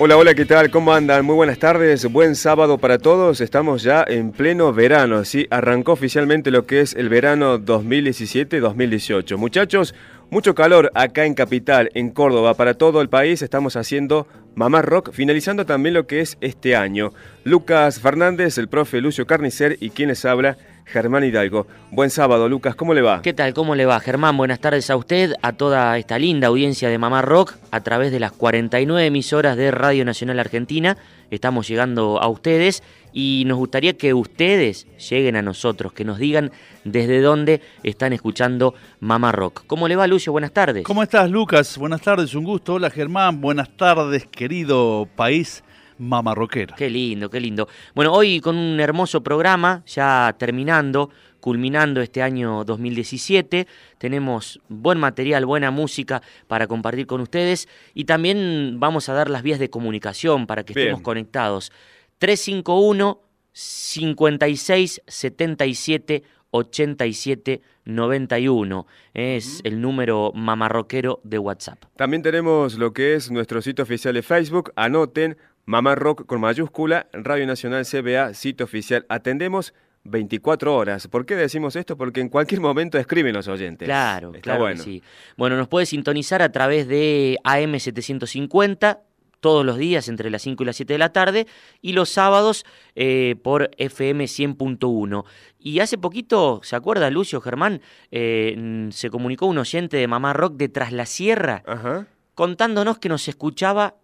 [0.00, 0.70] Hola, hola, ¿qué tal?
[0.70, 1.24] ¿Cómo andan?
[1.24, 3.40] Muy buenas tardes, buen sábado para todos.
[3.40, 5.48] Estamos ya en pleno verano, ¿sí?
[5.50, 9.36] Arrancó oficialmente lo que es el verano 2017-2018.
[9.36, 9.96] Muchachos,
[10.30, 13.42] mucho calor acá en Capital, en Córdoba, para todo el país.
[13.42, 17.12] Estamos haciendo Mamá Rock, finalizando también lo que es este año.
[17.42, 20.58] Lucas Fernández, el profe Lucio Carnicer y quien les habla,
[20.88, 21.66] Germán Hidalgo.
[21.90, 23.20] Buen sábado, Lucas, ¿cómo le va?
[23.20, 23.52] ¿Qué tal?
[23.52, 24.36] ¿Cómo le va, Germán?
[24.36, 28.20] Buenas tardes a usted, a toda esta linda audiencia de Mamá Rock, a través de
[28.20, 30.96] las 49 emisoras de Radio Nacional Argentina.
[31.30, 36.52] Estamos llegando a ustedes y nos gustaría que ustedes lleguen a nosotros, que nos digan
[36.84, 39.64] desde dónde están escuchando Mamá Rock.
[39.66, 40.32] ¿Cómo le va, Lucio?
[40.32, 40.84] Buenas tardes.
[40.84, 41.76] ¿Cómo estás, Lucas?
[41.76, 42.74] Buenas tardes, un gusto.
[42.74, 43.42] Hola, Germán.
[43.42, 45.62] Buenas tardes, querido país
[45.98, 46.74] mamarroquero.
[46.76, 47.68] Qué lindo, qué lindo.
[47.94, 51.10] Bueno, hoy con un hermoso programa, ya terminando,
[51.40, 53.66] culminando este año 2017.
[53.98, 59.42] Tenemos buen material, buena música para compartir con ustedes y también vamos a dar las
[59.42, 60.88] vías de comunicación para que Bien.
[60.88, 61.72] estemos conectados.
[62.18, 63.20] 351
[63.52, 71.82] 56 77 87 91 es el número mamarroquero de WhatsApp.
[71.96, 74.72] También tenemos lo que es nuestro sitio oficial de Facebook.
[74.76, 75.36] Anoten
[75.68, 79.04] Mamá Rock con mayúscula, Radio Nacional CBA, sitio oficial.
[79.10, 79.74] Atendemos
[80.04, 81.08] 24 horas.
[81.08, 81.94] ¿Por qué decimos esto?
[81.98, 83.84] Porque en cualquier momento escriben los oyentes.
[83.86, 84.82] Claro, Está claro que bueno.
[84.82, 85.02] sí.
[85.36, 89.00] Bueno, nos puede sintonizar a través de AM750
[89.40, 91.46] todos los días entre las 5 y las 7 de la tarde
[91.82, 92.64] y los sábados
[92.94, 95.24] eh, por FM 100.1.
[95.58, 97.82] Y hace poquito, ¿se acuerda Lucio Germán?
[98.10, 102.06] Eh, se comunicó un oyente de Mamá Rock de Tras la Sierra Ajá.
[102.32, 103.96] contándonos que nos escuchaba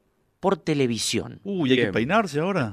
[0.44, 1.41] por televisión.
[1.43, 1.88] Uy, hay Bien.
[1.88, 2.71] que peinarse ahora.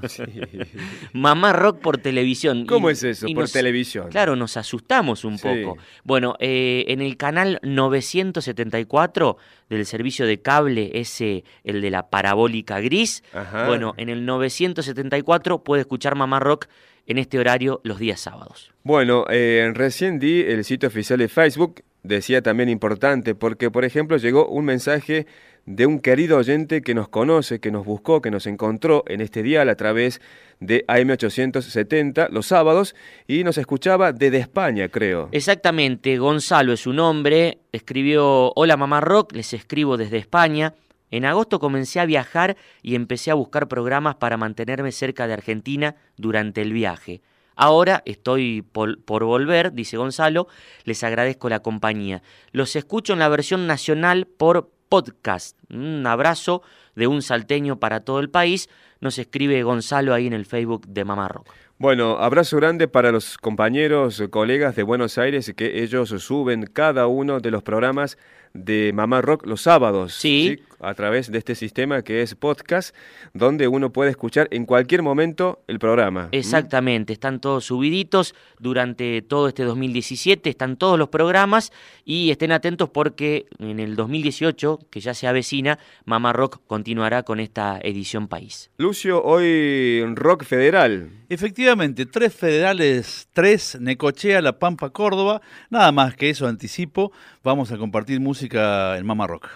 [1.14, 2.66] Mamá Rock por televisión.
[2.66, 3.26] ¿Cómo Y- es eso?
[3.28, 4.08] Por nos- televisión.
[4.10, 5.48] Claro, nos asustamos un Sí.
[5.48, 5.78] poco.
[6.04, 9.36] Bueno, eh, en el canal 974
[9.70, 13.66] del servicio de cable, ese, el de la parabólica gris, Ajá.
[13.66, 16.66] bueno, en el 974 puede escuchar Mamá Rock
[17.06, 18.70] en este horario los días sábados.
[18.84, 24.16] Bueno, eh, recién di el sitio oficial de Facebook, decía también importante, porque por ejemplo
[24.18, 25.26] llegó un mensaje
[25.66, 29.42] de un querido oyente que nos conoce, que nos buscó, que nos encontró en este
[29.42, 30.20] dial a través
[30.60, 32.94] de AM870 los sábados
[33.26, 35.28] y nos escuchaba desde España, creo.
[35.32, 40.74] Exactamente, Gonzalo es su nombre, escribió Hola Mamá Rock, les escribo desde España.
[41.10, 45.94] En agosto comencé a viajar y empecé a buscar programas para mantenerme cerca de Argentina
[46.16, 47.20] durante el viaje.
[47.54, 50.48] Ahora estoy por, por volver, dice Gonzalo,
[50.84, 52.22] les agradezco la compañía.
[52.50, 55.54] Los escucho en la versión nacional por podcast.
[55.72, 56.62] Un abrazo
[56.94, 58.68] de un salteño para todo el país,
[59.00, 61.48] nos escribe Gonzalo ahí en el Facebook de Mamá Rock.
[61.78, 67.40] Bueno, abrazo grande para los compañeros, colegas de Buenos Aires, que ellos suben cada uno
[67.40, 68.16] de los programas
[68.54, 70.14] de Mamá Rock los sábados.
[70.14, 70.60] Sí.
[70.80, 72.94] A través de este sistema que es podcast,
[73.34, 76.24] donde uno puede escuchar en cualquier momento el programa.
[76.24, 76.34] ¿Mm?
[76.36, 81.72] Exactamente, están todos subiditos durante todo este 2017, están todos los programas
[82.04, 85.61] y estén atentos porque en el 2018, que ya se avecina,
[86.04, 88.70] Mamá Rock continuará con esta edición país.
[88.78, 91.10] Lucio, hoy Rock Federal.
[91.28, 95.40] Efectivamente, tres federales, tres, Necochea, La Pampa, Córdoba.
[95.70, 97.12] Nada más que eso anticipo.
[97.42, 99.48] Vamos a compartir música en Mama Rock.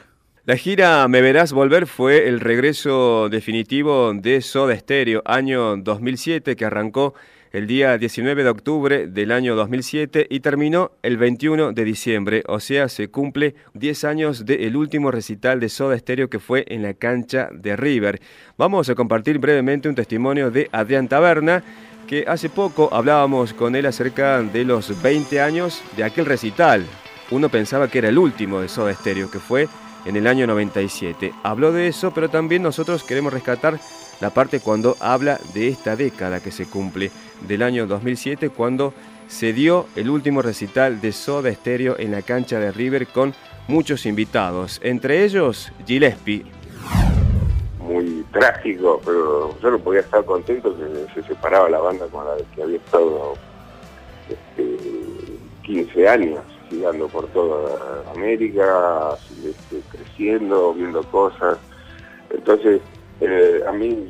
[0.46, 6.64] La gira Me Verás Volver fue el regreso definitivo de Soda Stereo, año 2007, que
[6.64, 7.14] arrancó
[7.56, 12.60] el día 19 de octubre del año 2007 y terminó el 21 de diciembre, o
[12.60, 16.92] sea, se cumple 10 años del último recital de Soda Stereo que fue en la
[16.92, 18.20] cancha de River.
[18.58, 21.64] Vamos a compartir brevemente un testimonio de Adrián Taberna,
[22.06, 26.84] que hace poco hablábamos con él acerca de los 20 años de aquel recital.
[27.30, 29.66] Uno pensaba que era el último de Soda Stereo, que fue
[30.04, 31.32] en el año 97.
[31.42, 33.80] Habló de eso, pero también nosotros queremos rescatar
[34.20, 37.10] la parte cuando habla de esta década que se cumple,
[37.46, 38.94] del año 2007, cuando
[39.28, 43.34] se dio el último recital de Soda Stereo en la cancha de River con
[43.68, 46.44] muchos invitados, entre ellos Gillespie.
[47.80, 52.36] Muy trágico, pero yo no podía estar contento que se separaba la banda con la
[52.54, 53.34] que había estado
[54.28, 54.78] este,
[55.62, 61.58] 15 años, girando por toda América, este, creciendo, viendo cosas.
[62.30, 62.80] Entonces,
[63.20, 64.08] eh, a mí,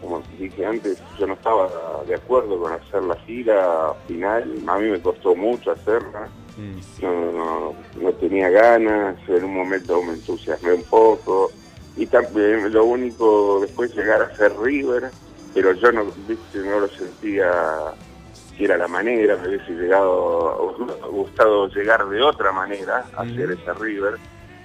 [0.00, 1.68] como dije antes, yo no estaba
[2.06, 8.02] de acuerdo con hacer la gira final, a mí me costó mucho hacerla, mm.
[8.02, 11.50] no, tenía ganas, en un momento me entusiasmé un poco,
[11.96, 15.10] y también lo único después llegar a ser River,
[15.52, 17.94] pero yo no, no lo sentía
[18.56, 20.76] que era la manera, me hubiese llegado,
[21.10, 24.14] gustado llegar de otra manera a hacer ese River,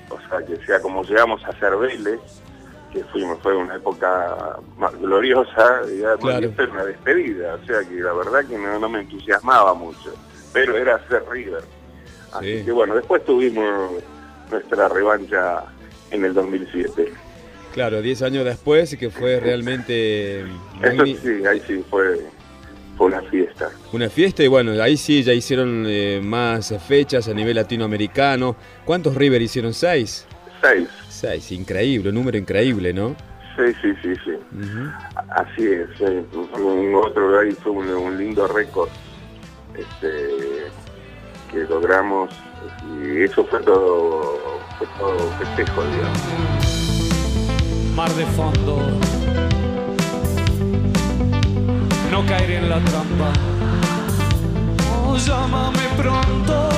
[0.10, 2.20] o sea, que sea como llegamos a hacer Vélez,
[2.92, 8.14] que fuimos, fue una época más gloriosa, digamos, fue una despedida, o sea que la
[8.14, 10.14] verdad que no, me entusiasmaba mucho,
[10.54, 11.64] pero era hacer River.
[12.34, 14.04] Así que bueno, después tuvimos
[14.52, 15.64] nuestra revancha
[16.12, 17.12] en el 2007.
[17.74, 20.42] Claro, 10 años después, que fue realmente...
[20.82, 22.20] Eso sí, ahí sí fue,
[22.98, 23.70] fue una fiesta.
[23.94, 28.56] Una fiesta y bueno, ahí sí ya hicieron eh, más fechas a nivel latinoamericano.
[28.86, 29.74] ¿Cuántos River hicieron?
[29.74, 30.26] ¿Seis?
[30.62, 30.90] Seis.
[31.20, 33.14] Seis, increíble, un número increíble, ¿no?
[33.58, 34.32] Sí, sí, sí, sí.
[35.32, 38.88] Así es, un otro ahí fue un, lindo récord
[39.76, 40.72] este,
[41.52, 42.30] que logramos
[43.04, 44.40] y eso fue todo,
[44.78, 46.22] fue todo festejo, digamos.
[47.98, 48.78] Mar de fondo,
[52.10, 53.34] no caer en la trampa,
[54.90, 56.70] oh, llámame pronto,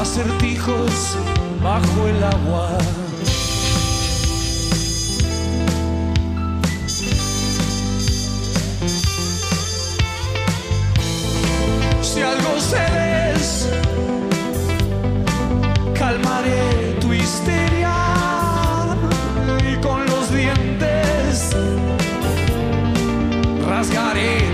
[0.00, 1.18] acertijos
[1.62, 2.78] bajo el agua.
[12.02, 13.68] Si algo cedes,
[15.98, 17.94] calmaré tu histeria
[19.70, 21.56] y con los dientes
[23.66, 24.47] rasgaré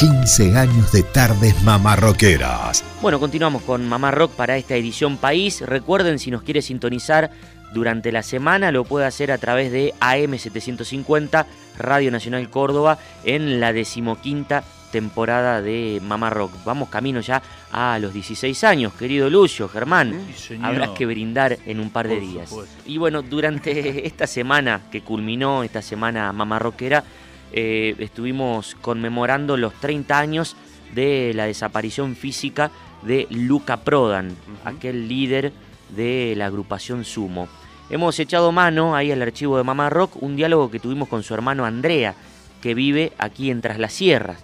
[0.00, 2.82] 15 años de tardes mamarroqueras.
[3.02, 5.60] Bueno, continuamos con Mamá Rock para esta edición País.
[5.60, 7.30] Recuerden, si nos quiere sintonizar
[7.74, 11.44] durante la semana, lo puede hacer a través de AM750,
[11.76, 16.54] Radio Nacional Córdoba, en la decimoquinta temporada de Mamá Rock.
[16.64, 20.18] Vamos camino ya a los 16 años, querido Lucio, Germán.
[20.62, 22.50] Habrá que brindar en un par de días.
[22.86, 27.04] Y bueno, durante esta semana que culminó, esta semana Mamá Rockera,
[27.52, 30.56] eh, estuvimos conmemorando los 30 años
[30.94, 32.70] de la desaparición física
[33.02, 35.52] de Luca Prodan, aquel líder
[35.96, 37.48] de la agrupación Sumo.
[37.88, 41.34] Hemos echado mano ahí al archivo de Mamá Rock, un diálogo que tuvimos con su
[41.34, 42.14] hermano Andrea,
[42.62, 44.38] que vive aquí en Tras las Sierras.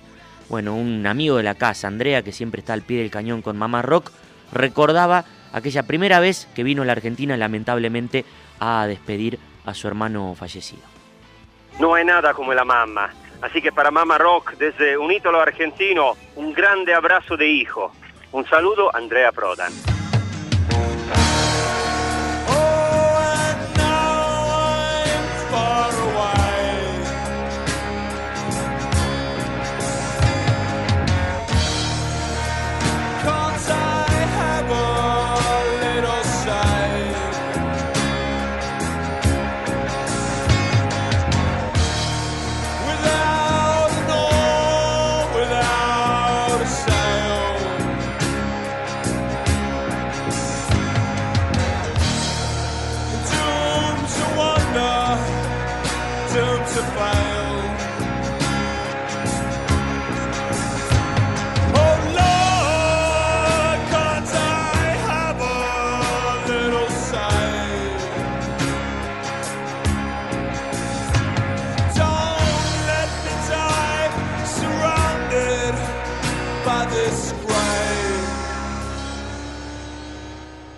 [0.48, 3.56] Bueno, un amigo de la casa, Andrea, que siempre está al pie del cañón con
[3.56, 4.10] Mamá Rock,
[4.52, 8.24] recordaba aquella primera vez que vino a la Argentina lamentablemente
[8.58, 10.95] a despedir a su hermano fallecido.
[11.78, 13.10] No hay nada como la mamá.
[13.42, 17.92] Así que para Mama Rock, desde un ídolo argentino, un grande abrazo de hijo.
[18.32, 19.72] Un saludo, Andrea Prodan.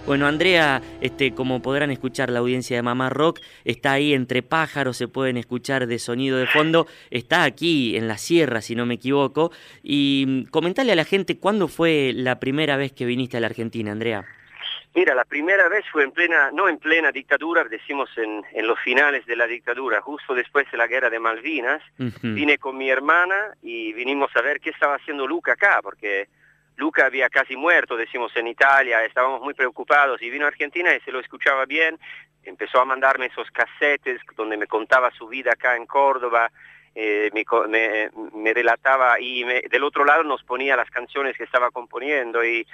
[0.08, 4.96] Bueno, Andrea, este, como podrán escuchar la audiencia de Mamá Rock, está ahí entre pájaros,
[4.96, 8.94] se pueden escuchar de sonido de fondo, está aquí en la sierra, si no me
[8.94, 9.52] equivoco.
[9.82, 13.48] Y mm, comentale a la gente cuándo fue la primera vez que viniste a la
[13.48, 14.24] Argentina, Andrea.
[14.94, 18.80] Mira, la primera vez fue en plena, no en plena dictadura, decimos en, en los
[18.80, 21.82] finales de la dictadura, justo después de la guerra de Malvinas.
[22.22, 26.28] Vine con mi hermana y vinimos a ver qué estaba haciendo Luca acá, porque
[26.78, 31.00] Luca había casi muerto, decimos en Italia, estábamos muy preocupados y vino a Argentina y
[31.00, 31.99] se lo escuchaba bien,
[32.44, 36.50] empezó a mandarme esos casetes donde me contaba su vida acá en Córdoba,
[36.94, 41.37] eh, me, co- me- me relataba y me- del otro lado nos ponía las canciones
[41.37, 42.64] que estaba componiendo y,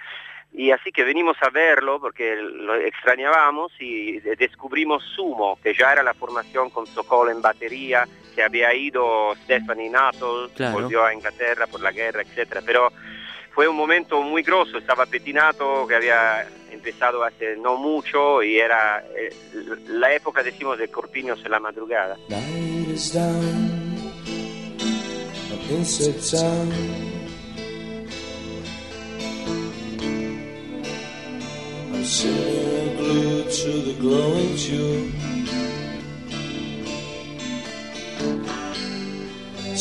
[0.53, 5.93] y así que venimos a verlo porque lo extrañábamos y de- descubrimos Sumo, que ya
[5.95, 10.75] era la formación con Sokol en batería, que había ido Stephanie Nuttall, Claro.
[10.75, 12.93] volvió a Inglaterra por la guerra, etcétera, pero
[13.55, 19.05] fue un momento muy grosso, estaba Pettinato que había empezado hace no mucho y era
[19.17, 19.33] eh,
[19.89, 22.17] la época, decimos, de Corpiños en la madrugada.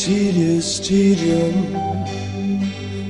[0.04, 2.03] Tedious tedium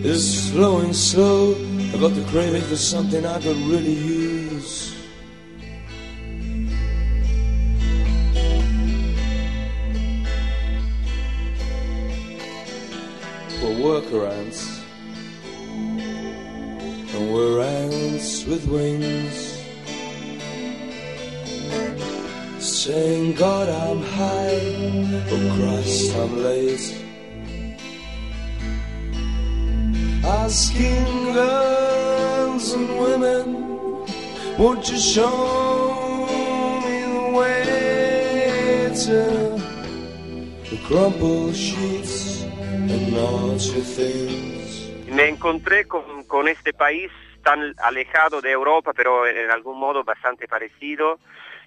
[0.04, 1.54] is flowing slow.
[1.94, 4.13] I got the craving for something I could really use.
[34.64, 36.26] Won't you show
[36.84, 39.20] me the way to
[40.70, 44.88] the crumpled sheets and naughty things?
[45.06, 47.10] Me encontré con, con este país
[47.42, 51.18] tan alejado de Europa, pero en algún modo bastante parecido,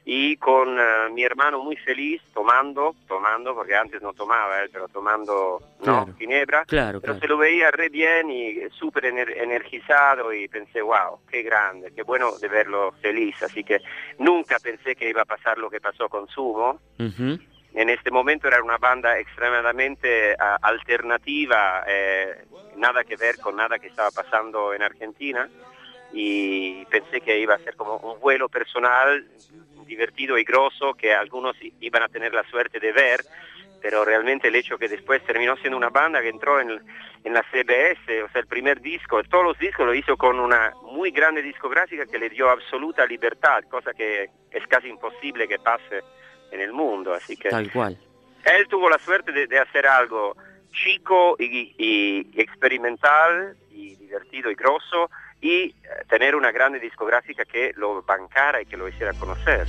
[0.09, 4.87] y con eh, mi hermano muy feliz tomando, tomando, porque antes no tomaba, él, pero
[4.87, 6.07] tomando ¿no?
[6.17, 7.19] Ginebra, Claro, pero claro.
[7.19, 12.03] se lo veía re bien y súper ener- energizado y pensé, wow, qué grande, qué
[12.03, 13.81] bueno de verlo feliz, así que
[14.17, 18.63] nunca pensé que iba a pasar lo que pasó con Sumo, en este momento era
[18.63, 22.45] una banda extremadamente alternativa, eh,
[22.77, 25.49] nada que ver con nada que estaba pasando en Argentina.
[26.13, 29.27] Y pensé que iba a ser como un vuelo personal
[29.87, 33.21] divertido y grosso que algunos iban a tener la suerte de ver,
[33.81, 36.79] pero realmente el hecho que después terminó siendo una banda que entró en,
[37.23, 40.73] en la CBS, o sea, el primer disco, todos los discos lo hizo con una
[40.91, 46.01] muy grande discográfica que le dio absoluta libertad, cosa que es casi imposible que pase
[46.51, 47.97] en el mundo, así que Tal cual.
[48.45, 50.35] él tuvo la suerte de, de hacer algo
[50.71, 55.09] chico y, y experimental y divertido y grosso
[55.41, 55.73] y eh,
[56.09, 59.67] tener una grande discográfica que lo bancara y que lo hiciera conocer.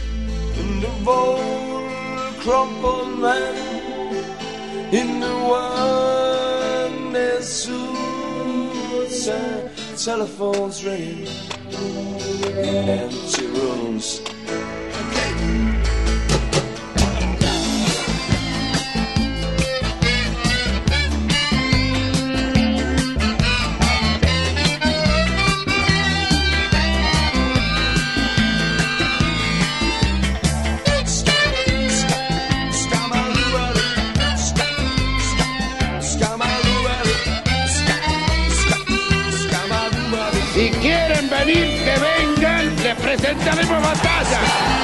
[42.88, 44.77] Les presentaremos batalla.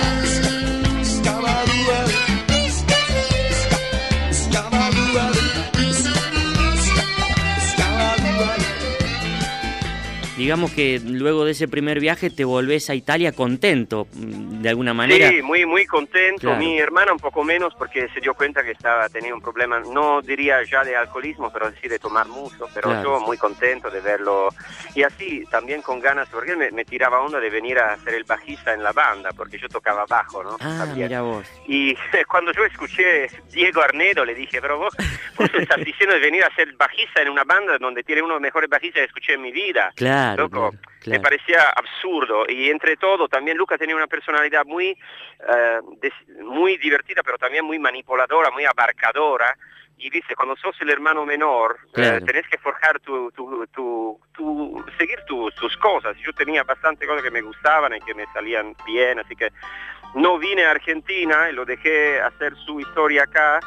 [10.44, 14.92] Digamos que luego de ese primer viaje te volvés a Italia contento, mm, de alguna
[14.92, 15.30] manera.
[15.30, 16.42] Sí, muy muy contento.
[16.42, 16.58] Claro.
[16.58, 20.20] Mi hermana un poco menos porque se dio cuenta que estaba teniendo un problema, no
[20.20, 22.68] diría ya de alcoholismo, pero sí de tomar mucho.
[22.74, 23.02] Pero Claro.
[23.20, 24.50] yo muy contento de verlo
[24.94, 28.24] y así también con ganas porque me, me tiraba onda de venir a ser el
[28.24, 30.58] bajista en la banda porque yo tocaba bajo, ¿no?
[30.60, 31.46] Ah, mira vos.
[31.66, 31.96] Y
[32.28, 34.94] cuando yo escuché Diego Arnedo, le dije, pero vos,
[35.38, 38.40] vos estás diciendo de venir a ser bajista en una banda donde tiene uno de
[38.40, 39.90] los mejores bajistas que escuché en mi vida.
[39.96, 40.78] Claro, Loco, claro,
[41.10, 42.44] me parecía absurdo.
[42.48, 47.64] Y entre todo, también Luca tenía una personalidad muy, eh, des- muy divertida, pero también
[47.64, 49.56] muy manipuladora, muy abarcadora,
[49.96, 54.84] y viste, cuando sos el hermano menor, eh, tenés que forjar tu, tu, tu, tu-
[54.98, 56.16] seguir tu- tus cosas.
[56.18, 59.50] Yo tenía bastante cosas que me gustaban y que me salían bien, así que
[60.16, 63.60] no vine a Argentina y lo dejé hacer su historia acá.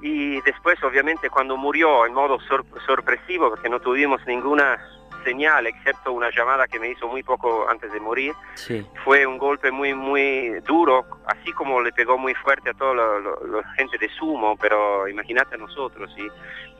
[0.00, 4.78] Y después, obviamente, cuando murió en modo sor- sorpresivo, porque no tuvimos ninguna
[5.24, 8.86] señal, excepto una llamada que me hizo muy poco antes de morir, Sí.
[9.04, 13.74] fue un golpe muy, muy duro, así como le pegó muy fuerte a toda la
[13.76, 16.10] gente de Sumo, pero imagínate a nosotros.
[16.16, 16.28] Y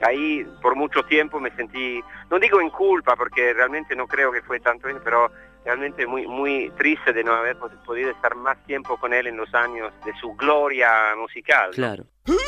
[0.04, 4.42] ahí por mucho tiempo me sentí, no digo en culpa, porque realmente no creo que
[4.42, 5.30] fue tanto eso, pero
[5.64, 9.37] realmente muy, muy triste de no haber pod- podido estar más tiempo con él en
[9.37, 11.71] los años de su gloria musical.
[11.73, 12.04] Claro.
[12.26, 12.38] Living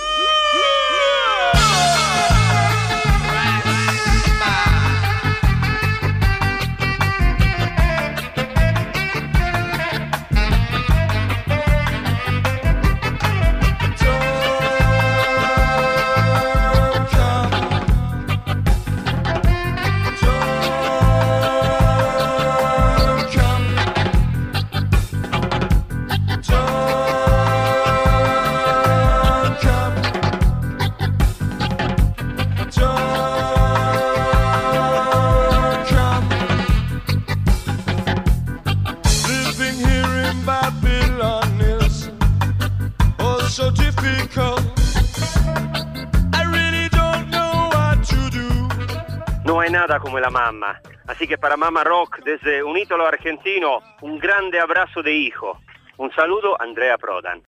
[49.99, 50.81] Como la mamá.
[51.09, 55.59] Así que para Mama Rock, desde un ídolo argentino, un grande abrazo de hijo.
[55.97, 57.43] Un saludo, Andrea Prodan.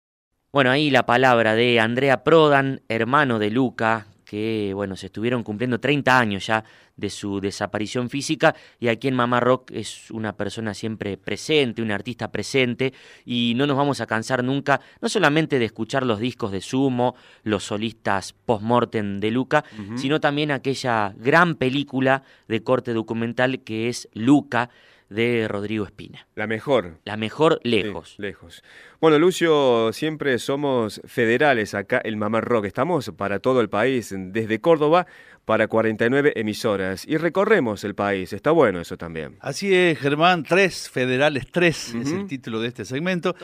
[0.52, 5.80] Bueno, ahí la palabra de Andrea Prodan, hermano de Luca, que bueno, se estuvieron cumpliendo
[5.80, 6.62] 30 años ya
[6.98, 11.90] de su desaparición física y aquí en Mamá Rock es una persona siempre presente, un
[11.90, 12.92] artista presente
[13.24, 17.14] y no nos vamos a cansar nunca, no solamente de escuchar los discos de Sumo,
[17.44, 19.64] los solistas post-mortem de Luca,
[19.96, 24.68] sino también aquella gran película de corte documental que es Luca
[25.08, 26.26] de Rodrigo Espina.
[26.34, 26.98] La mejor.
[27.06, 28.14] La mejor Sí, lejos.
[28.18, 28.62] lejos.
[29.00, 32.66] Bueno, Lucio, siempre somos federales acá en Mamá Rock.
[32.66, 35.06] Estamos para todo el país, desde Córdoba
[35.48, 37.06] para 49 emisoras.
[37.08, 38.34] Y recorremos el país.
[38.34, 39.36] Está bueno eso también.
[39.40, 43.34] Así es, Germán, tres federales, tres es el título de este segmento.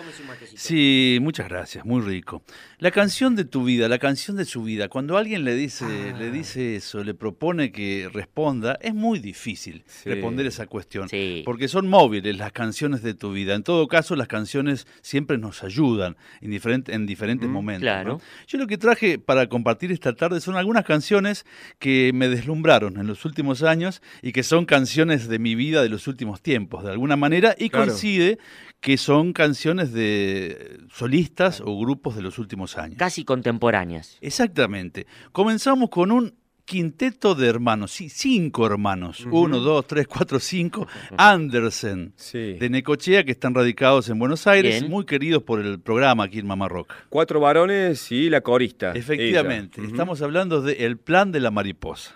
[0.54, 2.42] Sí, muchas gracias, muy rico.
[2.78, 6.18] La canción de tu vida, la canción de su vida, cuando alguien le dice, Ah.
[6.18, 10.10] le dice eso, le propone que responda, es muy difícil Sí.
[10.10, 11.08] responder esa cuestión.
[11.08, 11.40] Sí.
[11.46, 13.54] Porque son móviles las canciones de tu vida.
[13.54, 17.80] En todo caso, las canciones siempre nos ayudan en, diferente- en diferentes momentos.
[17.80, 18.04] claro.
[18.14, 18.20] ¿no?
[18.46, 21.46] Yo lo que traje para compartir esta tarde son algunas canciones
[21.78, 25.88] que me deslumbraron en los últimos años y que son canciones de mi vida de
[25.88, 27.86] los últimos tiempos, de alguna manera, y Claro.
[27.86, 28.38] coincide
[28.80, 32.98] que son canciones de solistas o grupos de los últimos años.
[32.98, 34.18] Casi contemporáneas.
[34.20, 35.06] Exactamente.
[35.32, 40.86] Comenzamos con un quinteto de hermanos, sí, cinco hermanos, uno, dos, tres, cuatro, cinco,
[41.18, 42.54] Andersen, Sí.
[42.54, 44.90] de Necochea, que están radicados en Buenos Aires, Bien.
[44.90, 46.92] muy queridos por el programa aquí en Mamá Rock.
[47.10, 48.92] Cuatro varones y la corista.
[48.92, 52.14] Efectivamente, estamos hablando de El Plan de la Mariposa.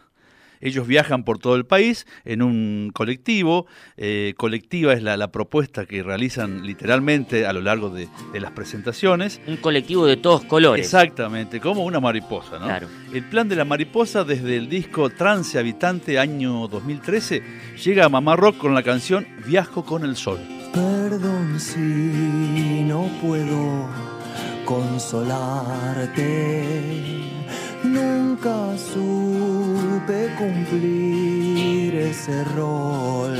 [0.61, 3.67] Ellos viajan por todo el país en un colectivo.
[3.97, 8.53] eh, colectiva es la, la propuesta que realizan literalmente a lo largo de, de las
[8.53, 9.41] presentaciones.
[9.47, 10.85] Un colectivo de todos colores.
[10.85, 12.67] Exactamente, como una mariposa, ¿no?
[12.67, 12.89] Claro.
[13.13, 17.43] El plan de la mariposa desde el disco Trance Habitante año 2013
[17.85, 20.39] llega a Mamá Rock con la canción Viajo con el Sol.
[20.73, 23.89] Perdón si no puedo
[24.65, 27.38] consolarte.
[27.93, 33.37] Nunca supe cumplir ese rol.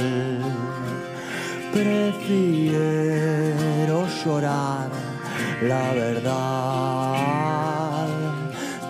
[1.73, 3.17] Prefiero
[4.25, 4.89] llorar
[5.63, 7.29] la verdad.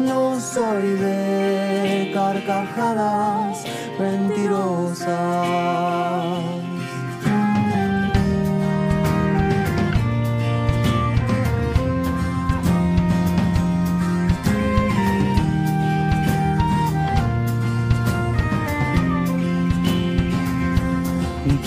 [0.01, 3.65] No soy de carcajadas
[3.99, 6.08] mentirosas.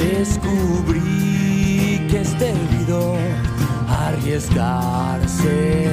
[0.02, 3.16] Descubrí que es debido
[3.88, 5.92] arriesgarse,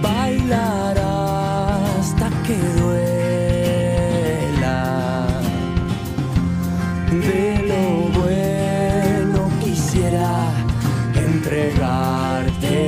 [0.00, 4.78] bailar hasta que duela.
[7.10, 7.84] De lo
[8.20, 10.30] bueno quisiera
[11.14, 12.78] entregarte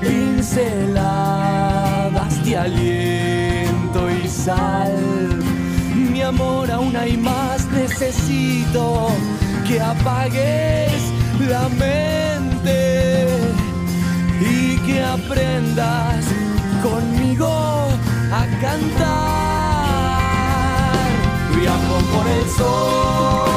[0.00, 4.96] pinceladas de aliento y sal.
[5.94, 7.37] Mi amor, aún hay más.
[8.00, 9.08] Necesito
[9.66, 10.92] que apagues
[11.48, 13.26] la mente
[14.40, 16.24] y que aprendas
[16.80, 20.20] conmigo a cantar.
[21.56, 23.47] Viajo por el sol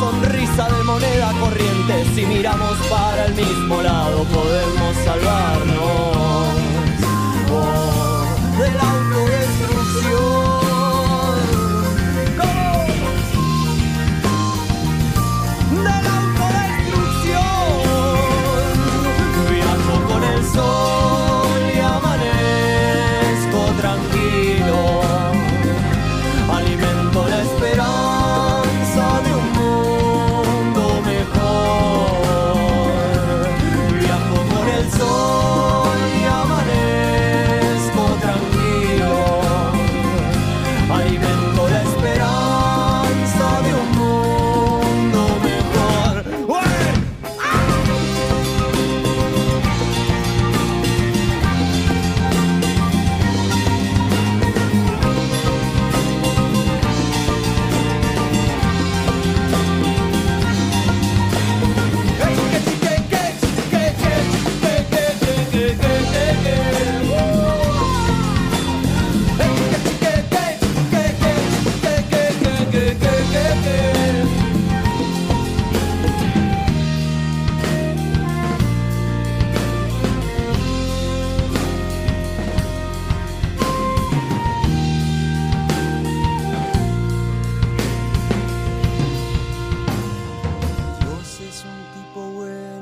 [0.00, 2.04] Sonrisa de moneda corriente.
[2.14, 2.63] Si miramos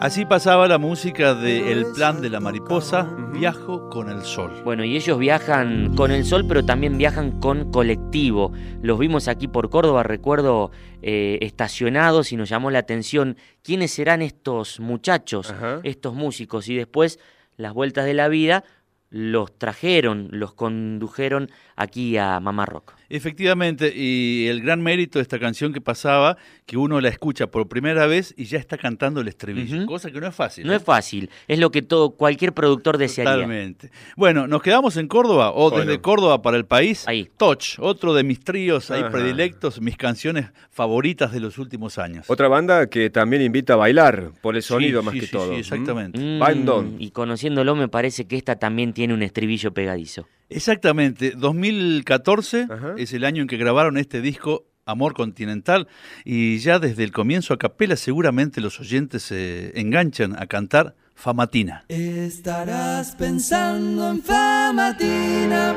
[0.03, 4.51] Así pasaba la música de El plan de la mariposa, Viajo con el sol.
[4.65, 8.51] Bueno, y ellos viajan con el sol, pero también viajan con colectivo.
[8.83, 14.23] Los vimos aquí por Córdoba, recuerdo, eh, estacionados y nos llamó la atención quiénes serán
[14.23, 15.79] estos muchachos, Ajá.
[15.85, 16.69] estos músicos.
[16.69, 17.21] Y después,
[17.57, 18.65] las vueltas de la vida,
[19.13, 22.95] los trajeron, los condujeron aquí a Mamá Rock.
[23.11, 27.69] Efectivamente, y el gran mérito de esta canción que pasaba, que uno la escucha por
[27.69, 30.67] primera vez y ya está cantando el estribillo, cosa que no es fácil.
[30.67, 30.77] No ¿eh?
[30.77, 33.35] es fácil, es lo que todo cualquier productor desearía.
[33.35, 33.91] Totalmente.
[34.17, 35.85] Bueno, nos quedamos en Córdoba o Bueno.
[35.85, 37.07] desde Córdoba para el país.
[37.07, 37.29] Ahí.
[37.37, 42.25] Toch, otro de mis tríos ahí predilectos, mis canciones favoritas de los últimos años.
[42.31, 45.33] Otra banda que también invita a bailar por el sonido Sí, más sí, que sí,
[45.33, 45.53] todo.
[45.53, 46.19] sí, exactamente.
[46.19, 46.97] Mm, Bandón.
[46.99, 50.29] y conociéndolo me parece que esta también tiene un estribillo pegadizo.
[50.49, 52.95] Exactamente, 2014 Ajá.
[52.99, 55.89] es el año en que grabaron este disco Amor Continental
[56.25, 61.85] y ya desde el comienzo a capela seguramente los oyentes se enganchan a cantar Famatina.
[61.89, 65.77] Estarás pensando en famatina,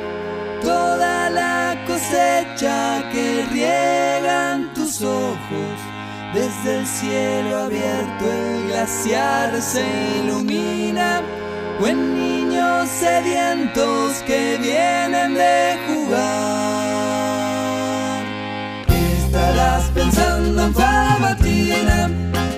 [0.62, 5.80] toda la cosecha que riegan tus ojos.
[6.34, 9.86] Desde el cielo abierto el glaciar se
[10.24, 11.22] ilumina,
[11.82, 16.96] o en niños sedientos que vienen de jugar.
[18.88, 22.10] Estarás pensando en famatina,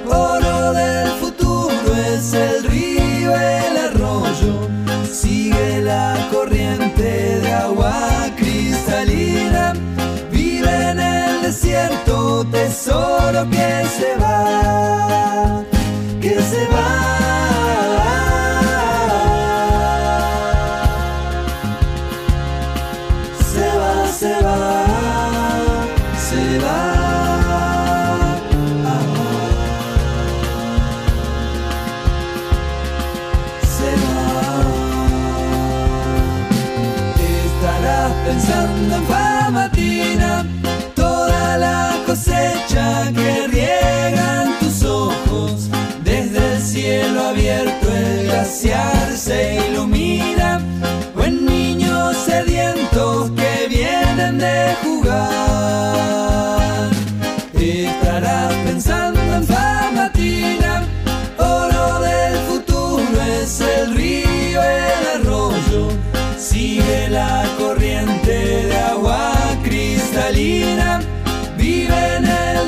[0.05, 4.67] oro del futuro es el río, el arroyo.
[5.11, 9.73] Sigue la corriente de agua cristalina.
[10.31, 15.36] Vive en el desierto, tesoro que se va,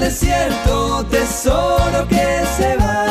[0.10, 3.09] desierto, tesoro que se va,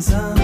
[0.00, 0.43] some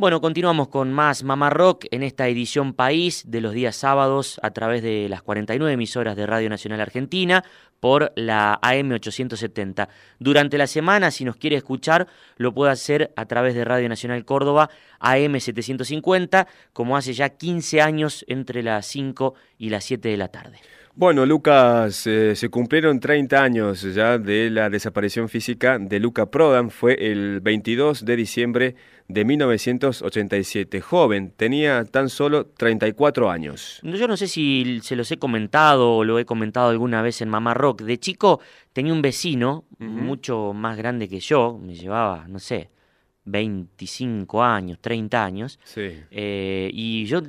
[0.00, 4.50] Bueno, continuamos con más Mamá Rock en esta edición País de los días sábados a
[4.50, 7.44] través de las 49 emisoras de Radio Nacional Argentina
[7.80, 9.90] por la AM 870.
[10.18, 12.06] Durante la semana, si nos quiere escuchar,
[12.38, 17.82] lo puede hacer a través de Radio Nacional Córdoba AM 750, como hace ya 15
[17.82, 20.60] años entre las 5 y las 7 de la tarde.
[20.94, 26.70] Bueno, Lucas, eh, se cumplieron 30 años ya de la desaparición física de Luca Prodan.
[26.70, 28.74] Fue el 22 de diciembre
[29.12, 30.80] de 1987.
[30.80, 33.80] Joven, tenía tan solo 34 años.
[33.82, 37.28] Yo no sé si se los he comentado o lo he comentado alguna vez en
[37.28, 37.82] Mamá Rock.
[37.82, 38.40] De chico
[38.72, 42.70] tenía un vecino mucho más grande que yo, me llevaba, no sé,
[43.24, 45.58] 25 años, 30 años.
[45.64, 45.90] Sí.
[46.10, 47.22] Eh, y yo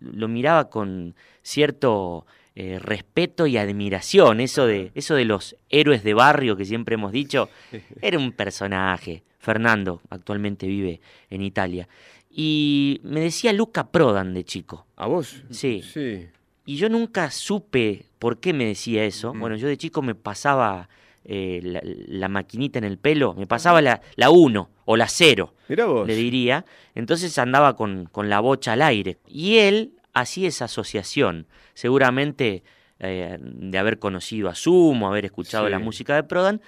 [0.00, 6.14] lo miraba con cierto eh, respeto y admiración, eso de, eso de los héroes de
[6.14, 7.48] barrio que siempre hemos dicho,
[8.02, 9.22] era un personaje.
[9.38, 11.88] Fernando actualmente vive en Italia.
[12.30, 14.86] Y me decía Luca Prodan de chico.
[14.96, 15.42] ¿A vos?
[15.50, 15.82] Sí.
[15.82, 16.26] Sí.
[16.66, 19.32] Y yo nunca supe por qué me decía eso.
[19.32, 20.88] Bueno, yo de chico me pasaba
[21.24, 25.54] eh, la, la maquinita en el pelo, me pasaba la, la 1 o la 0,
[25.68, 26.06] Mirá vos.
[26.06, 26.64] le diría.
[26.94, 29.16] Entonces andaba con, con la bocha al aire.
[29.26, 32.62] Y él hacía esa asociación, seguramente
[32.98, 35.70] eh, de haber conocido a Sumo, haber escuchado Sí.
[35.70, 36.60] la música de Prodan,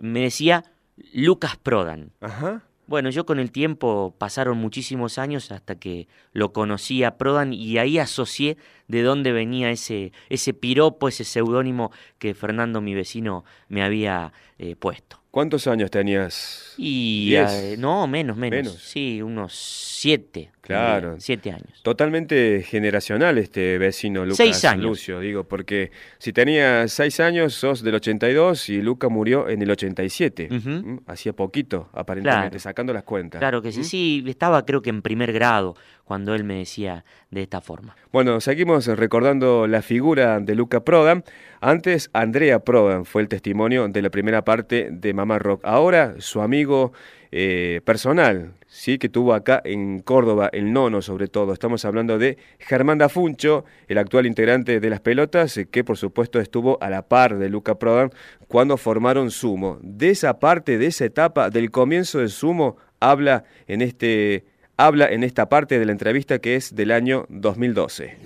[0.00, 0.64] me decía
[1.12, 2.12] Lucas Prodan.
[2.20, 2.62] Ajá.
[2.86, 7.78] Bueno, yo con el tiempo pasaron muchísimos años hasta que lo conocí a Prodan y
[7.78, 8.56] ahí asocié
[8.88, 14.74] de dónde venía ese, ese piropo, ese seudónimo que Fernando, mi vecino, me había eh,
[14.74, 15.19] puesto.
[15.30, 16.74] ¿Cuántos años tenías?
[16.76, 18.74] Y eh, no, menos, menos, Menos.
[18.82, 20.50] Sí, unos siete.
[20.60, 21.10] Claro.
[21.10, 21.80] diría, Siete años.
[21.82, 24.84] Totalmente generacional este vecino Lucas Seis años.
[24.86, 29.70] Lucio, digo, porque si tenías seis años sos del 82 y Luca murió en el
[29.70, 30.48] 87.
[30.50, 30.68] Ujú.
[30.68, 31.00] ¿Mm?
[31.06, 32.58] Hacía poquito, aparentemente, Claro.
[32.60, 33.38] sacando las cuentas.
[33.40, 33.84] Claro que sí, ¿Mm?
[33.84, 35.76] sí, estaba creo que en primer grado
[36.10, 37.94] cuando él me decía de esta forma.
[38.10, 41.22] Bueno, seguimos recordando la figura de Luca Prodan.
[41.60, 45.60] Antes, Andrea Prodan fue el testimonio de la primera parte de Mamá Rock.
[45.64, 46.92] Ahora, su amigo
[47.30, 51.52] eh, personal, sí, que tuvo acá en Córdoba, el nono sobre todo.
[51.52, 56.40] Estamos hablando de Germán Dafuncho, el actual integrante de las pelotas, eh, que por supuesto
[56.40, 58.10] estuvo a la par de Luca Prodan
[58.48, 59.78] cuando formaron Sumo.
[59.80, 64.44] De esa parte, de esa etapa, del comienzo de Sumo, habla en este
[64.86, 68.16] habla en esta parte de la entrevista que es del año 2012.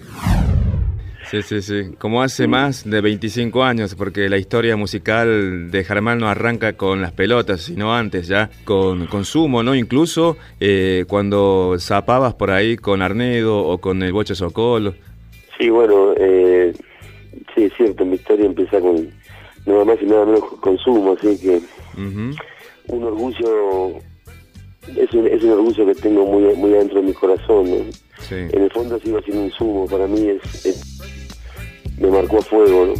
[1.30, 1.94] Sí, sí, sí.
[1.98, 7.00] Como hace más de 25 años, porque la historia musical de Germán no arranca con
[7.00, 9.74] las pelotas, sino antes ya, con, con Sumo, ¿no?
[9.74, 14.94] Incluso eh, cuando zapabas por ahí con Arnedo o con el Boche Socolo.
[15.58, 16.72] Sí, bueno, eh,
[17.54, 19.08] sí, es cierto, mi historia empieza con
[19.66, 21.60] nada más y nada menos con consumo, así que
[21.96, 23.98] un orgullo,
[24.97, 27.70] es un, es un orgullo que tengo muy, muy adentro de mi corazón.
[27.70, 27.77] ¿no?
[28.29, 28.35] Sí.
[28.53, 31.01] En el fondo sigo siendo un sumo, para mí es, es-
[31.99, 32.94] me marcó a fuego, ¿no?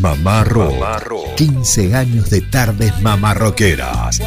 [0.00, 1.34] Mamá Rock.
[1.36, 4.20] 15 años de tardes mamarroqueras.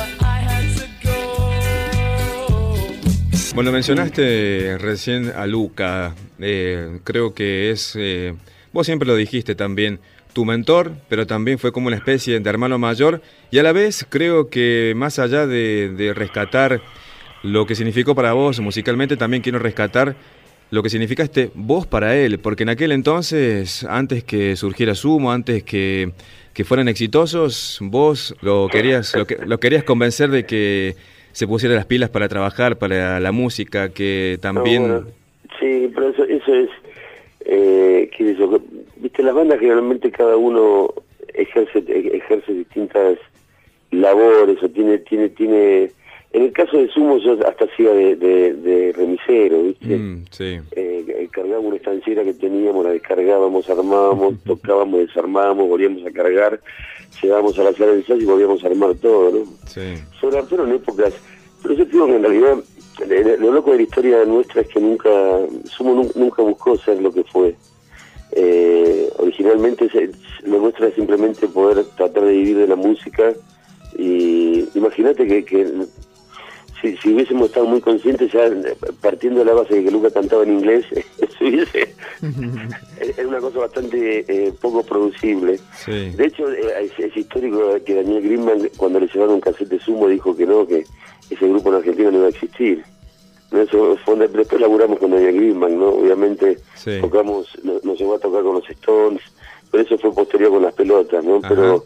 [3.56, 8.36] Bueno, mencionaste recién a Luca, eh, creo que es, eh,
[8.74, 10.00] vos siempre lo dijiste también,
[10.34, 14.06] tu mentor, pero también fue como una especie de hermano mayor y a la vez
[14.08, 16.82] creo que más allá de, de rescatar
[17.42, 20.16] lo que significó para vos musicalmente, también quiero rescatar
[20.72, 25.32] lo que significa este vos para él, porque en aquel entonces, antes que surgiera Sumo,
[25.32, 26.12] antes que,
[26.54, 30.96] que fueran exitosos, vos lo querías, lo, que- lo querías convencer de que
[31.32, 34.88] se pusiera las pilas para trabajar, para la música, que también...
[34.88, 35.00] No,
[35.60, 36.70] sí, pero eso, eso es,
[37.52, 38.62] eh, ¿qué es eso?
[38.98, 40.94] Viste, las bandas generalmente cada uno
[41.34, 43.18] ejerce ejerce distintas
[43.92, 45.92] labores o tiene, tiene, tiene...
[46.32, 49.98] En el caso de Sumo yo hasta hacía de, de, de remisero, ¿viste?
[49.98, 50.60] Mm, sí.
[50.74, 56.60] Eh, cargábamos una estanciera que teníamos, la descargábamos, armábamos, tocábamos, desarmábamos, volvíamos a cargar,
[57.22, 59.46] llegábamos a la sala de ensayo y volvíamos a armar todo, ¿no?
[59.66, 59.96] Sí.
[60.20, 61.14] Sobre todo en épocas,
[61.62, 62.79] pero yo digo que en realidad eh,
[63.38, 65.10] lo loco de la historia nuestra es que nunca,
[65.66, 67.56] Sumo nu- nunca buscó ser lo que fue.
[68.32, 70.12] Eh, originalmente se-
[70.44, 73.34] lo nuestro era simplemente poder tratar de vivir de la música
[73.98, 75.68] y imagínate que, que
[76.82, 80.10] si, si hubiésemos estado muy conscientes ya eh, partiendo de la base de que Luca
[80.12, 80.86] cantaba en inglés,
[81.42, 81.94] hubiese,
[83.00, 85.60] es una cosa bastante eh, poco producible.
[85.86, 86.12] Sí.
[86.12, 89.80] De hecho, eh, es, es histórico que Daniel Greenman, cuando le llevaron un cassette de
[89.80, 90.84] sumo, dijo que no, que
[91.30, 92.84] ese grupo en Argentina no iba a existir.
[93.52, 95.88] Eso fue después laburamos con Daniel Greenman, ¿no?
[95.90, 97.00] Obviamente Sí.
[97.02, 99.22] tocamos, no- nos llevó a tocar con los Stones,
[99.72, 101.42] pero eso fue posterior con las pelotas, ¿no?
[101.42, 101.84] Pero,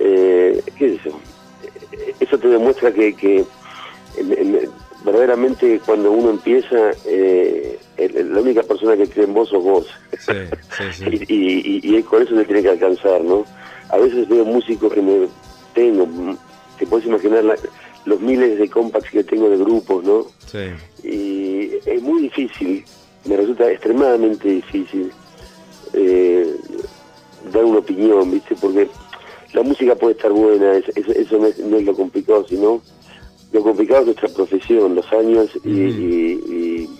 [0.00, 1.10] eh, ¿qué es eso?
[1.92, 3.44] Eh, Eso te demuestra que, que
[4.16, 4.70] en- en-
[5.04, 9.86] verdaderamente cuando uno empieza, eh, el- la única persona que cree en vos sos vos.
[10.18, 10.32] Sí,
[10.76, 11.26] sí, sí.
[11.28, 13.44] y, y, y- y con eso se tiene que alcanzar, ¿no?
[13.90, 15.28] A veces veo músicos que me
[15.74, 16.06] tengo,
[16.78, 17.58] te puedes imaginar la-
[18.04, 20.26] los miles de compacts que tengo de grupos, ¿no?
[20.50, 20.70] Sí.
[21.08, 22.84] Y es muy difícil,
[23.26, 25.10] me resulta extremadamente difícil
[25.92, 26.54] eh,
[27.52, 28.54] dar una opinión, ¿viste?
[28.60, 28.88] Porque
[29.52, 32.82] la música puede estar buena, es- es- eso no es, no es lo complicado, sino
[33.56, 36.90] lo complicado es nuestra profesión, los años y, y- y-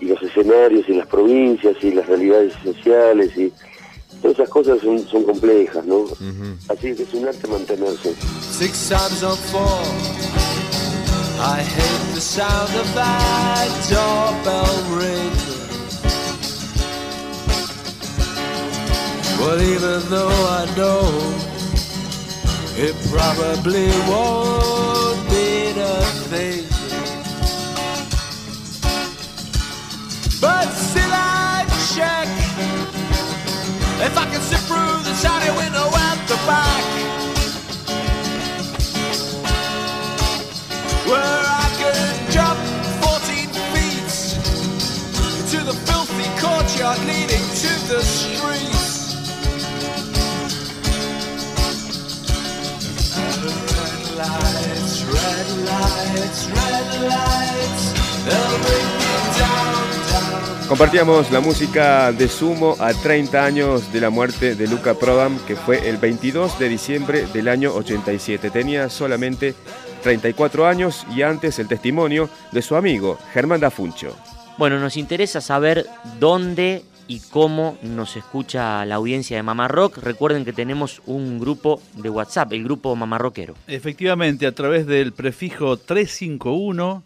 [0.00, 3.52] y los escenarios y las provincias y las realidades sociales y
[4.20, 6.04] todas esas cosas son, son complejas, ¿no?
[6.68, 8.14] Así que es un arte mantenerse.
[8.58, 9.82] Six times on four.
[11.40, 15.32] I hate the sound of that doorbell ring.
[19.40, 21.02] Well, even though I know
[22.86, 25.07] it probably won't
[26.28, 26.64] thing.
[30.40, 31.64] But still, I
[31.96, 32.28] check
[34.06, 36.84] if I can sit through the tiny window at the back.
[41.08, 42.58] where I could jump
[43.00, 44.10] 14 feet
[45.52, 48.98] to the filthy courtyard leading to the streets.
[54.18, 54.77] Red
[60.68, 65.56] Compartíamos la música de Sumo a 30 años de la muerte de Luca Prodan, que
[65.56, 68.50] fue el 22 de diciembre del año 87.
[68.50, 69.54] Tenía solamente
[70.02, 74.14] 34 años y antes el testimonio de su amigo Germán Dafuncho.
[74.58, 75.86] Bueno, nos interesa saber
[76.20, 79.98] dónde y cómo nos escucha la audiencia de Mamá Rock.
[79.98, 83.54] Recuerden que tenemos un grupo de WhatsApp, el grupo Mamá Rockero.
[83.66, 87.02] Efectivamente, a través del prefijo 351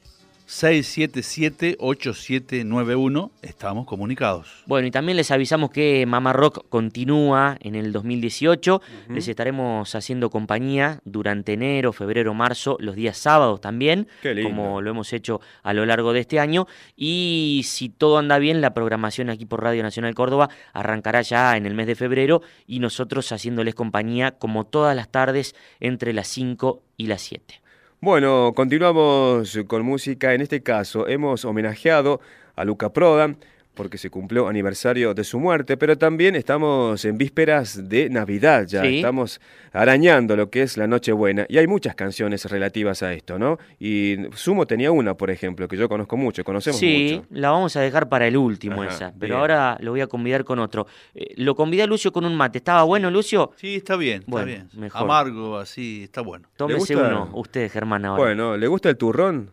[0.53, 4.63] 677 8791 estamos comunicados.
[4.67, 8.77] Bueno, y también les avisamos que Mamá Rock continúa en el 2018.
[8.77, 9.15] Ujú.
[9.15, 14.09] Les estaremos haciendo compañía durante enero, febrero, marzo, los días sábados también,
[14.43, 16.67] como lo hemos hecho a lo largo de este año.
[16.97, 21.65] Y si todo anda bien, la programación aquí por Radio Nacional Córdoba arrancará ya en
[21.65, 26.83] el mes de febrero y nosotros haciéndoles compañía como todas las tardes entre las 5
[26.99, 27.63] y las 7.
[28.05, 30.35] Bueno, continuamos con música.
[30.35, 32.21] En este caso, hemos homenajeado
[32.57, 33.39] a Luca Prodan
[33.75, 38.83] porque se cumplió aniversario de su muerte, pero también estamos en vísperas de Navidad ya,
[38.83, 38.97] Sí.
[38.97, 39.41] estamos
[39.73, 43.59] arañando lo que es la Nochebuena y hay muchas canciones relativas a esto, ¿no?
[43.81, 47.27] Y Sumo tenía una, por ejemplo, que yo conozco mucho, conocemos Sí, mucho.
[47.31, 49.41] la vamos a dejar para el último Ajá, esa, pero bien.
[49.41, 50.87] ahora lo voy a convidar con otro.
[51.15, 52.59] Eh, lo convidé a Lucio con un mate.
[52.59, 53.53] ¿Estaba bueno, Lucio?
[53.57, 54.69] Sí, está bien, está Bueno, bien.
[54.75, 55.03] mejor.
[55.03, 56.49] Amargo, así, está bueno.
[56.57, 57.09] Tómese gusta?
[57.09, 58.23] uno, usted, Germán, ahora.
[58.23, 59.51] Bueno, ¿le gusta el turrón?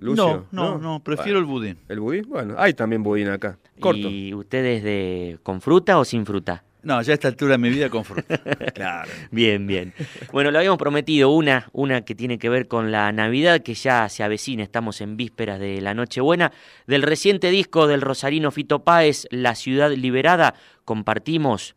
[0.00, 0.46] Lucio?
[0.50, 1.78] No, no, no, prefiero el budín.
[1.88, 2.24] ¿El budín?
[2.28, 3.58] Bueno, hay también budín acá.
[3.78, 4.08] Corto.
[4.08, 6.64] ¿Y ustedes de con fruta o sin fruta?
[6.82, 8.40] No, ya a esta altura de mi vida con fruta.
[8.74, 9.10] Claro.
[9.30, 9.92] Bien, bien.
[10.32, 14.08] Bueno, lo habíamos prometido, una, una que tiene que ver con la Navidad, que ya
[14.08, 16.52] se avecina, estamos en vísperas de la Nochebuena.
[16.86, 20.54] Del reciente disco del Rosarino Fito Páez, La Ciudad Liberada,
[20.86, 21.76] compartimos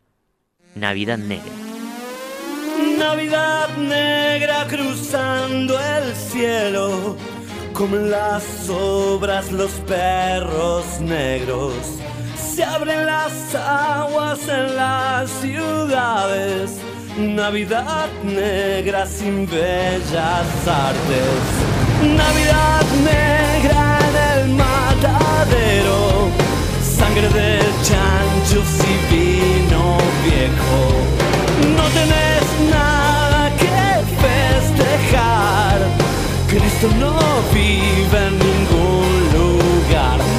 [0.74, 1.52] Navidad Negra.
[2.98, 7.16] Navidad negra cruzando el cielo,
[7.74, 11.74] como las obras los perros negros.
[12.36, 16.70] Se abren las aguas en las ciudades,
[17.18, 21.42] Navidad negra sin bellas artes.
[22.16, 26.28] Navidad negra en el matadero,
[26.80, 30.82] sangre de chanchos y vino viejo.
[31.76, 33.76] No tenés nada que
[34.22, 35.78] festejar.
[36.56, 37.18] Cristo no
[37.52, 40.33] vive en ningún lugar.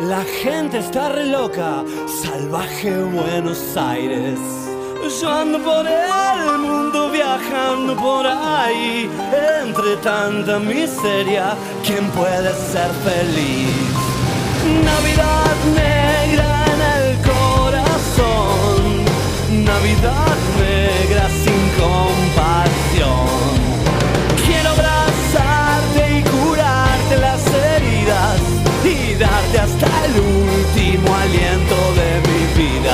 [0.00, 1.84] La gente está re loca.
[2.22, 4.40] Salvaje Buenos Aires.
[5.20, 9.08] Yo ando por el mundo viajando por ahí,
[9.62, 11.54] entre tanta miseria,
[11.84, 13.68] ¿quién puede ser feliz?
[14.84, 18.84] Navidad negra en el corazón,
[19.64, 22.19] Navidad negra sin compasión.
[32.80, 32.88] Mi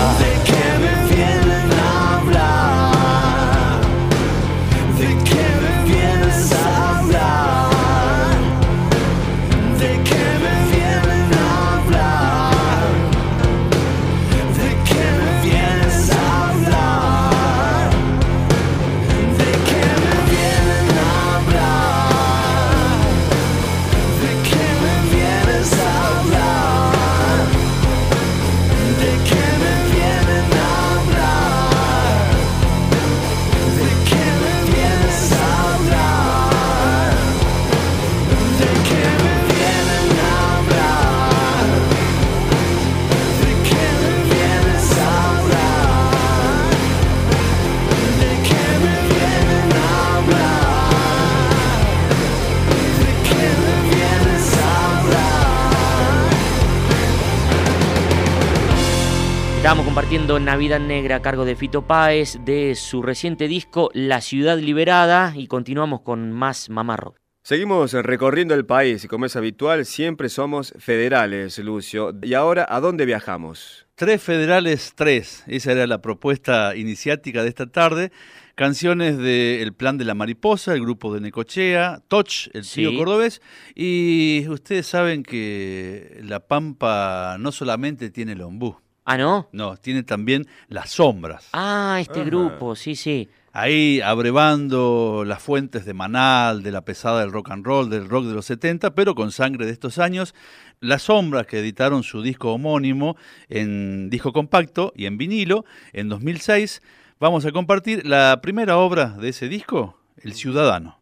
[60.07, 65.33] compartiendo Navidad Negra a cargo de Fito Páez de su reciente disco La Ciudad Liberada
[65.35, 67.17] y continuamos con más Mamá Rock.
[67.43, 72.15] Seguimos recorriendo el país y como es habitual, siempre somos federales, Lucio.
[72.23, 73.89] ¿Y ahora a dónde viajamos?
[73.97, 75.43] Tres federales, tres.
[75.49, 78.13] Esa era la propuesta iniciática de esta tarde.
[78.55, 82.97] Canciones de El Plan de la Mariposa, el grupo de Necochea, Toch, el tío Sí.
[82.97, 83.43] cordobés.
[83.75, 88.77] Y ustedes saben que La Pampa no solamente tiene el ombú.
[89.09, 89.49] Ah, ¿no?
[89.53, 91.49] No, tiene también las sombras.
[91.53, 92.29] Ah, este Ajá.
[92.29, 93.29] grupo, sí, sí.
[93.53, 98.27] Ahí abrevando las fuentes de Manal, de la pesada del rock and roll, del rock
[98.27, 100.35] de los 70, pero con sangre de estos años.
[100.81, 103.17] Las Sombras, que editaron su disco homónimo
[103.49, 106.83] en disco compacto y en vinilo en 2006.
[107.21, 110.99] Vamos a compartir la primera obra de ese disco, El Ciudadano.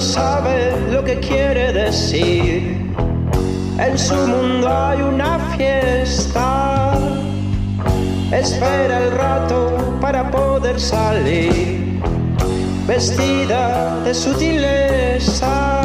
[0.00, 2.92] Sabe lo que quiere decir.
[3.78, 6.98] En su mundo hay una fiesta.
[8.32, 12.00] Espera el rato para poder salir.
[12.86, 15.75] Vestida de sutilezas.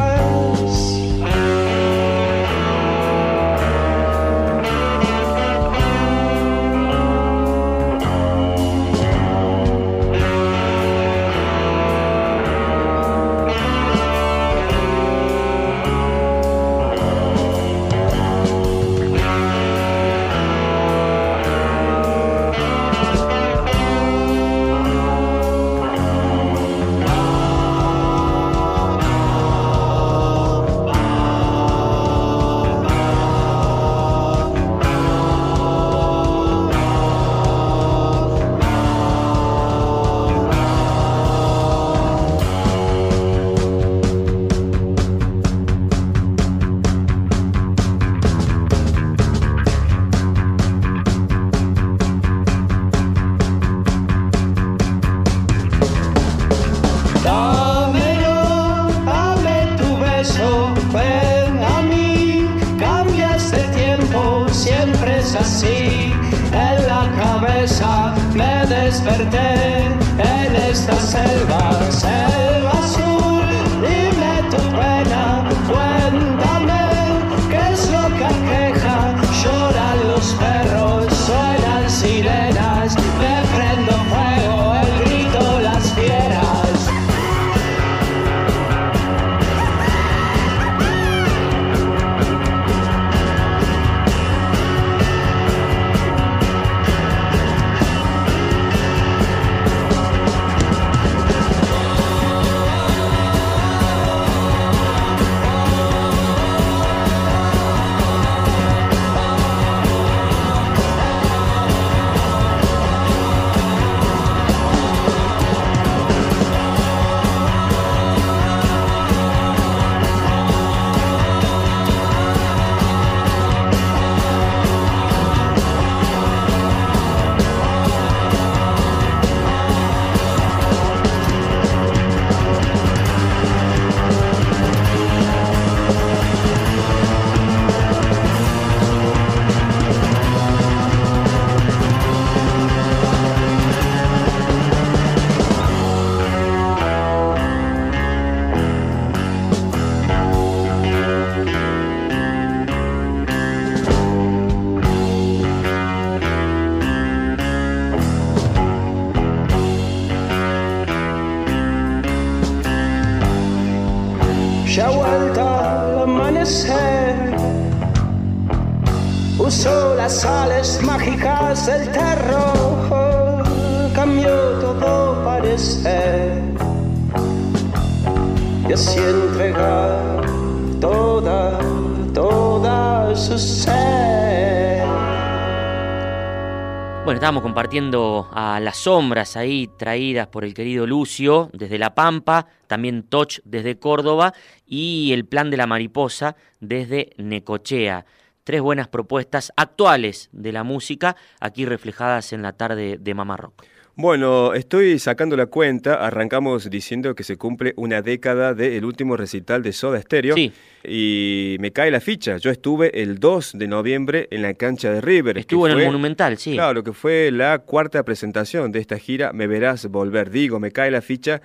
[187.31, 193.03] Estábamos compartiendo a las sombras ahí traídas por el querido Lucio desde La Pampa, también
[193.03, 194.33] Toch desde Córdoba
[194.65, 198.05] y el Plan de la Mariposa desde Necochea.
[198.43, 203.63] Tres buenas propuestas actuales de la música aquí reflejadas en la tarde de Mamá Rock.
[203.95, 209.61] Bueno, estoy sacando la cuenta, arrancamos diciendo que se cumple una década del último recital
[209.63, 210.53] de Soda Stereo Sí.
[210.83, 212.37] y me cae la ficha.
[212.37, 215.37] Yo estuve el 2 de noviembre en la cancha de River.
[215.37, 216.53] Estuvo en el Monumental, sí.
[216.53, 220.31] Claro, que fue la cuarta presentación de esta gira Me Verás Volver.
[220.31, 221.41] Digo, me cae la ficha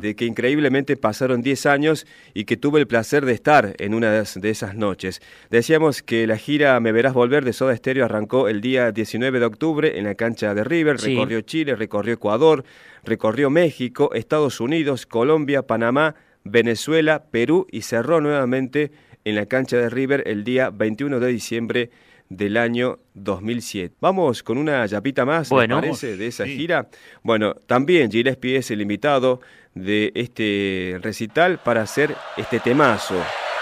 [0.00, 4.12] de que increíblemente pasaron 10 años y que tuve el placer de estar en una
[4.12, 5.20] de de esas noches.
[5.50, 9.46] Decíamos que la gira Me Verás Volver de Soda Stereo arrancó el día 19 de
[9.46, 11.10] octubre en la cancha de River, Sí.
[11.14, 12.64] recorrió Chile, recorrió Ecuador,
[13.04, 18.90] recorrió México, Estados Unidos, Colombia, Panamá, Venezuela, Perú y cerró nuevamente
[19.24, 21.90] en la cancha de River el día 21 de diciembre
[22.28, 23.94] del año 2007.
[24.00, 25.76] Vamos con una yapita más, Bueno.
[25.80, 26.88] ¿les parece, de esa gira?
[27.22, 29.40] Bueno, también Gillespie es el invitado
[29.74, 33.14] de este recital para hacer este temazo.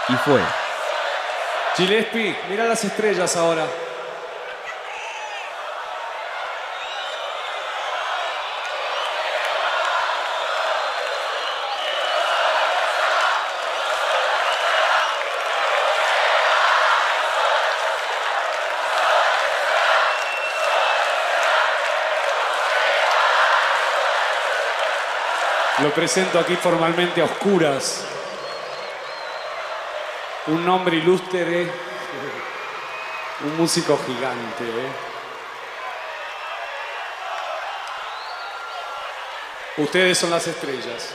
[0.09, 0.41] Y fue.
[1.77, 3.67] Gillespie, mira las estrellas ahora.
[25.85, 28.07] Lo presento aquí formalmente a oscuras.
[30.47, 31.71] Un nombre ilustre,
[33.45, 34.65] un músico gigante.
[34.65, 34.93] ¿eh?
[39.77, 41.11] Ustedes son las estrellas.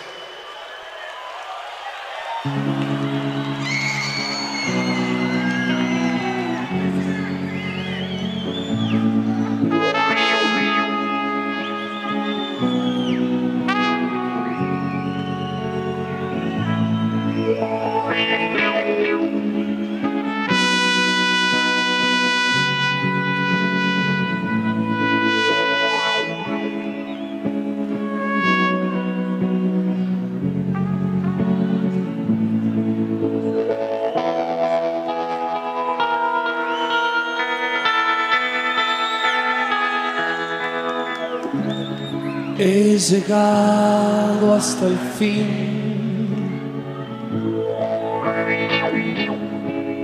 [43.31, 45.69] Hasta el fin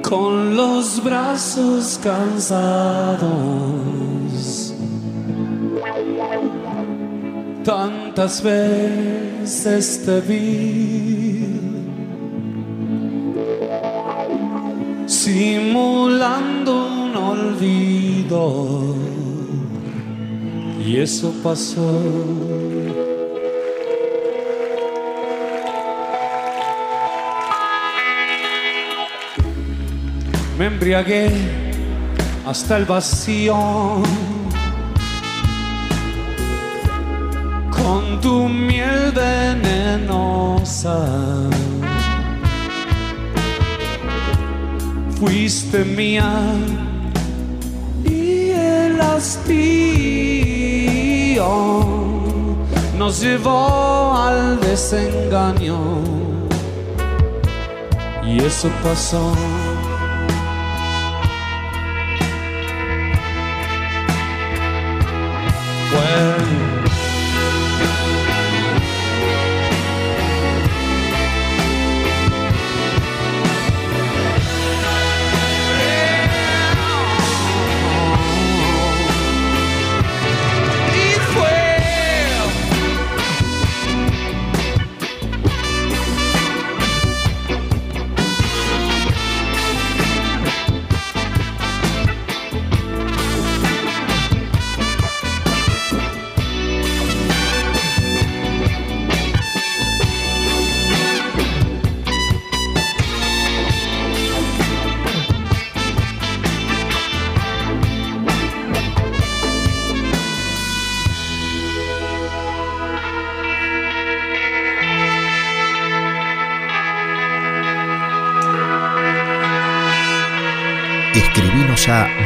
[0.01, 3.23] con los brazos cansados.
[7.63, 11.47] Tantas veces te vi
[15.07, 18.95] simulando un olvido
[20.85, 22.44] y eso pasó.
[30.75, 31.31] Embriagué
[32.45, 33.55] hasta el vacío
[37.71, 40.97] con tu miel venenosa.
[45.17, 46.29] Fuiste mía
[48.03, 49.55] y el hastío
[52.97, 55.79] nos llevó al desengaño
[58.27, 59.31] y eso pasó.
[66.05, 66.64] Bueno.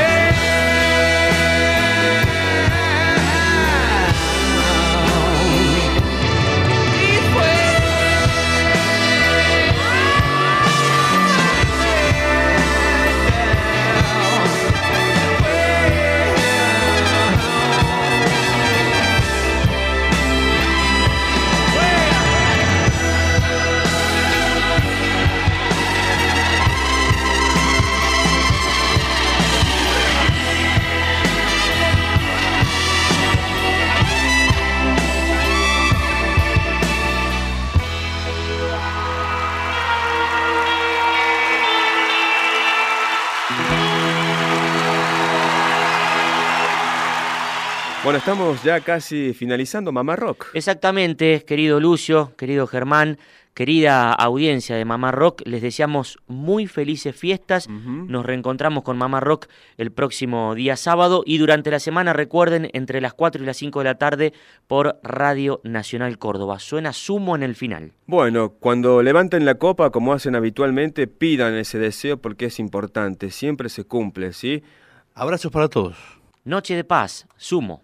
[48.11, 50.47] Bueno, estamos ya casi finalizando Mamá Rock.
[50.53, 53.17] Exactamente, querido Lucio, querido Germán,
[53.53, 57.69] querida audiencia de Mamá Rock, les deseamos muy felices fiestas.
[57.69, 59.47] Nos reencontramos con Mamá Rock
[59.77, 63.79] el próximo día sábado y durante la semana, recuerden, entre las 4 y las 5
[63.79, 64.33] de la tarde
[64.67, 66.59] por Radio Nacional Córdoba.
[66.59, 67.93] Suena sumo en el final.
[68.07, 73.69] Bueno, cuando levanten la copa, como hacen habitualmente, pidan ese deseo porque es importante, siempre
[73.69, 74.63] se cumple, ¿sí?
[75.13, 76.20] Abrazos para todos.
[76.43, 77.83] Noche de paz, sumo.